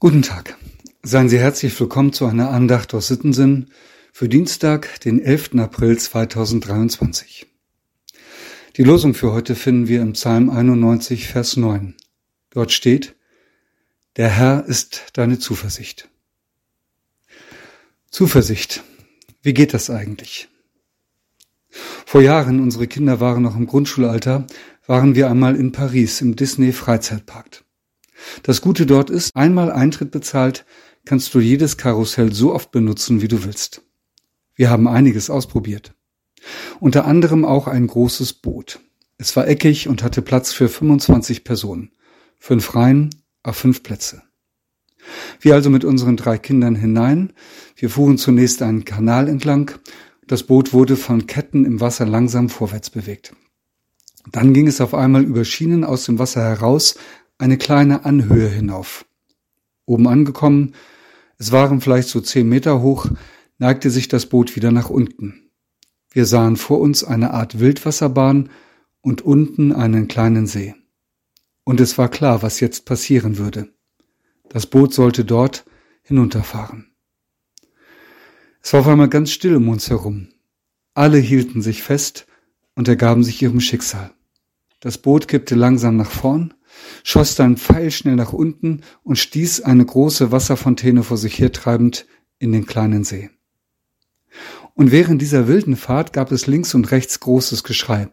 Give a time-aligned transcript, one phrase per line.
[0.00, 0.58] Guten Tag.
[1.02, 3.70] Seien Sie herzlich willkommen zu einer Andacht aus Sittensinn
[4.12, 5.54] für Dienstag, den 11.
[5.54, 7.46] April 2023.
[8.76, 11.94] Die Losung für heute finden wir im Psalm 91, Vers 9.
[12.50, 13.14] Dort steht,
[14.16, 16.10] Der Herr ist deine Zuversicht.
[18.10, 18.82] Zuversicht.
[19.42, 20.48] Wie geht das eigentlich?
[22.04, 24.46] Vor Jahren, unsere Kinder waren noch im Grundschulalter,
[24.86, 27.64] waren wir einmal in Paris im Disney Freizeitpark.
[28.42, 30.64] Das Gute dort ist, einmal Eintritt bezahlt,
[31.04, 33.82] kannst du jedes Karussell so oft benutzen, wie du willst.
[34.54, 35.94] Wir haben einiges ausprobiert.
[36.80, 38.80] Unter anderem auch ein großes Boot.
[39.18, 41.92] Es war eckig und hatte Platz für 25 Personen.
[42.38, 43.10] Fünf Reihen
[43.42, 44.22] auf fünf Plätze.
[45.40, 47.32] Wir also mit unseren drei Kindern hinein.
[47.76, 49.72] Wir fuhren zunächst einen Kanal entlang.
[50.26, 53.34] Das Boot wurde von Ketten im Wasser langsam vorwärts bewegt.
[54.30, 56.96] Dann ging es auf einmal über Schienen aus dem Wasser heraus
[57.38, 59.06] eine kleine Anhöhe hinauf.
[59.86, 60.74] Oben angekommen,
[61.38, 63.08] es waren vielleicht so zehn Meter hoch,
[63.58, 65.50] neigte sich das Boot wieder nach unten.
[66.10, 68.50] Wir sahen vor uns eine Art Wildwasserbahn
[69.00, 70.74] und unten einen kleinen See.
[71.64, 73.68] Und es war klar, was jetzt passieren würde.
[74.48, 75.64] Das Boot sollte dort
[76.02, 76.94] hinunterfahren.
[78.62, 80.28] Es war auf einmal ganz still um uns herum.
[80.94, 82.26] Alle hielten sich fest
[82.74, 84.12] und ergaben sich ihrem Schicksal.
[84.80, 86.54] Das Boot kippte langsam nach vorn,
[87.02, 92.06] schoss dann pfeilschnell nach unten und stieß eine große Wasserfontäne vor sich hertreibend
[92.38, 93.30] in den kleinen See.
[94.74, 98.08] Und während dieser wilden Fahrt gab es links und rechts großes Geschrei.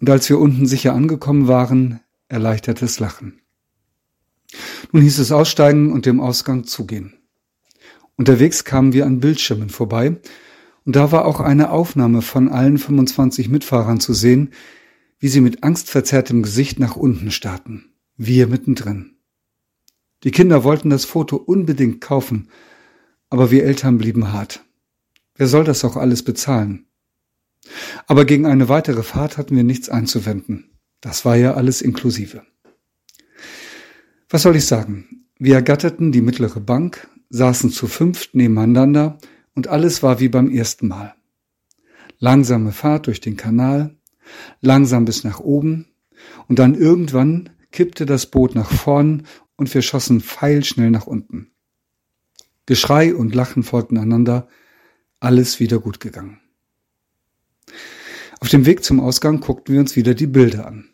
[0.00, 3.40] Und als wir unten sicher angekommen waren, erleichtertes Lachen.
[4.92, 7.14] Nun hieß es aussteigen und dem Ausgang zugehen.
[8.16, 10.20] Unterwegs kamen wir an Bildschirmen vorbei,
[10.86, 14.50] und da war auch eine Aufnahme von allen 25 Mitfahrern zu sehen,
[15.24, 17.94] wie sie mit angstverzerrtem Gesicht nach unten starrten.
[18.14, 19.16] Wir mittendrin.
[20.22, 22.50] Die Kinder wollten das Foto unbedingt kaufen,
[23.30, 24.66] aber wir Eltern blieben hart.
[25.34, 26.88] Wer soll das auch alles bezahlen?
[28.06, 30.76] Aber gegen eine weitere Fahrt hatten wir nichts einzuwenden.
[31.00, 32.42] Das war ja alles inklusive.
[34.28, 35.24] Was soll ich sagen?
[35.38, 39.16] Wir ergatterten die mittlere Bank, saßen zu fünft nebeneinander
[39.54, 41.14] und alles war wie beim ersten Mal.
[42.18, 43.96] Langsame Fahrt durch den Kanal,
[44.60, 45.86] langsam bis nach oben,
[46.48, 49.26] und dann irgendwann kippte das Boot nach vorn
[49.56, 51.50] und wir schossen pfeilschnell nach unten.
[52.66, 54.48] Geschrei und Lachen folgten einander,
[55.20, 56.40] alles wieder gut gegangen.
[58.40, 60.88] Auf dem Weg zum Ausgang guckten wir uns wieder die Bilder an.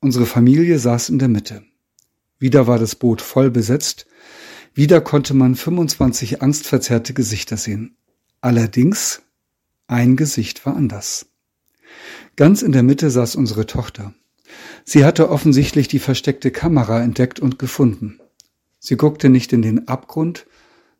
[0.00, 1.64] Unsere Familie saß in der Mitte.
[2.38, 4.06] Wieder war das Boot voll besetzt,
[4.74, 7.96] wieder konnte man 25 angstverzerrte Gesichter sehen.
[8.40, 9.22] Allerdings,
[9.86, 11.26] ein Gesicht war anders.
[12.36, 14.12] Ganz in der Mitte saß unsere Tochter.
[14.84, 18.20] Sie hatte offensichtlich die versteckte Kamera entdeckt und gefunden.
[18.78, 20.46] Sie guckte nicht in den Abgrund,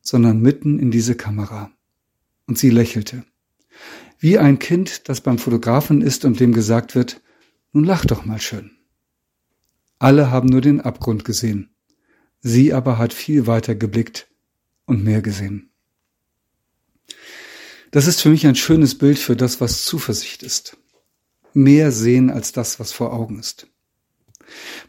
[0.00, 1.70] sondern mitten in diese Kamera.
[2.46, 3.24] Und sie lächelte.
[4.18, 7.20] Wie ein Kind, das beim Fotografen ist und dem gesagt wird,
[7.72, 8.70] nun lach doch mal schön.
[9.98, 11.74] Alle haben nur den Abgrund gesehen.
[12.40, 14.28] Sie aber hat viel weiter geblickt
[14.86, 15.70] und mehr gesehen.
[17.90, 20.76] Das ist für mich ein schönes Bild für das, was Zuversicht ist
[21.56, 23.66] mehr sehen als das, was vor Augen ist.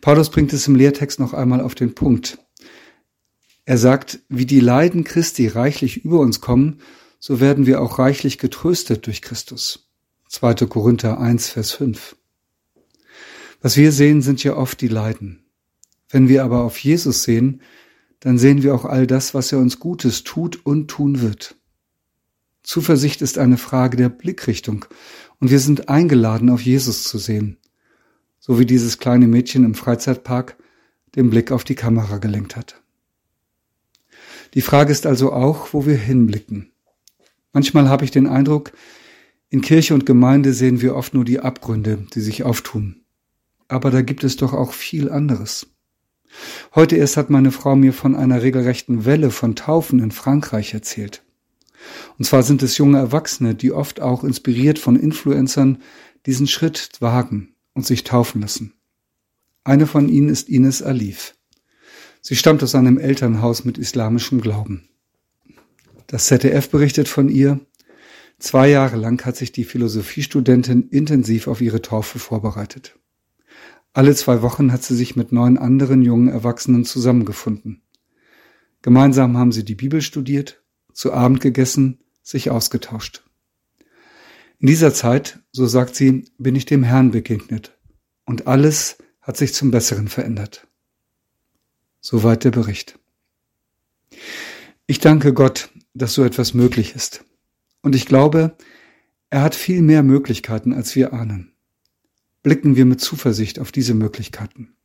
[0.00, 2.38] Paulus bringt es im Lehrtext noch einmal auf den Punkt.
[3.64, 6.80] Er sagt, wie die Leiden Christi reichlich über uns kommen,
[7.18, 9.90] so werden wir auch reichlich getröstet durch Christus.
[10.28, 10.66] 2.
[10.66, 12.16] Korinther 1, Vers 5.
[13.62, 15.44] Was wir sehen, sind ja oft die Leiden.
[16.10, 17.62] Wenn wir aber auf Jesus sehen,
[18.20, 21.56] dann sehen wir auch all das, was er uns Gutes tut und tun wird.
[22.64, 24.86] Zuversicht ist eine Frage der Blickrichtung
[25.38, 27.58] und wir sind eingeladen, auf Jesus zu sehen,
[28.40, 30.56] so wie dieses kleine Mädchen im Freizeitpark
[31.14, 32.82] den Blick auf die Kamera gelenkt hat.
[34.54, 36.72] Die Frage ist also auch, wo wir hinblicken.
[37.52, 38.72] Manchmal habe ich den Eindruck,
[39.50, 43.02] in Kirche und Gemeinde sehen wir oft nur die Abgründe, die sich auftun.
[43.68, 45.66] Aber da gibt es doch auch viel anderes.
[46.74, 51.23] Heute erst hat meine Frau mir von einer regelrechten Welle von Taufen in Frankreich erzählt.
[52.18, 55.78] Und zwar sind es junge Erwachsene, die oft auch inspiriert von Influencern
[56.26, 58.74] diesen Schritt wagen und sich taufen lassen.
[59.64, 61.34] Eine von ihnen ist Ines Alif.
[62.20, 64.88] Sie stammt aus einem Elternhaus mit islamischem Glauben.
[66.06, 67.60] Das ZDF berichtet von ihr,
[68.38, 72.98] zwei Jahre lang hat sich die Philosophiestudentin intensiv auf ihre Taufe vorbereitet.
[73.92, 77.82] Alle zwei Wochen hat sie sich mit neun anderen jungen Erwachsenen zusammengefunden.
[78.82, 80.63] Gemeinsam haben sie die Bibel studiert,
[80.94, 83.22] zu Abend gegessen, sich ausgetauscht.
[84.58, 87.76] In dieser Zeit, so sagt sie, bin ich dem Herrn begegnet
[88.24, 90.66] und alles hat sich zum Besseren verändert.
[92.00, 92.98] Soweit der Bericht.
[94.86, 97.24] Ich danke Gott, dass so etwas möglich ist.
[97.82, 98.56] Und ich glaube,
[99.30, 101.52] er hat viel mehr Möglichkeiten, als wir ahnen.
[102.42, 104.76] Blicken wir mit Zuversicht auf diese Möglichkeiten.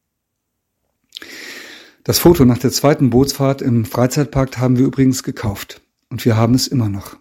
[2.03, 5.81] Das Foto nach der zweiten Bootsfahrt im Freizeitpark haben wir übrigens gekauft.
[6.09, 7.17] Und wir haben es immer noch.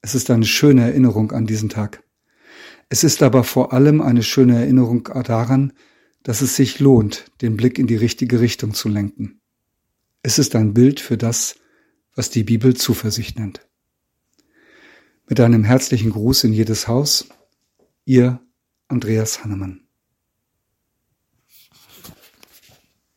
[0.00, 2.02] Es ist eine schöne Erinnerung an diesen Tag.
[2.88, 5.72] Es ist aber vor allem eine schöne Erinnerung daran,
[6.22, 9.40] dass es sich lohnt, den Blick in die richtige Richtung zu lenken.
[10.22, 11.56] Es ist ein Bild für das,
[12.14, 13.66] was die Bibel Zuversicht nennt.
[15.28, 17.28] Mit einem herzlichen Gruß in jedes Haus,
[18.04, 18.40] Ihr
[18.88, 19.87] Andreas Hannemann.